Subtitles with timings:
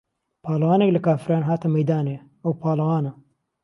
[0.43, 3.11] پاڵهوانێک له کافران هاته مەیدانێ، ئەو پاڵەوانە